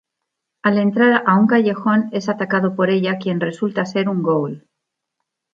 Al 0.63 0.79
entrar 0.79 1.21
a 1.27 1.35
un 1.37 1.45
callejón 1.45 2.09
es 2.11 2.27
atacado 2.27 2.75
por 2.75 2.89
ella, 2.89 3.19
quien 3.19 3.39
resulta 3.39 3.85
ser 3.85 4.09
un 4.09 4.23
Ghoul. 4.23 4.67